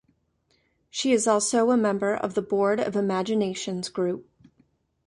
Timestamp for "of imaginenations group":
2.79-4.27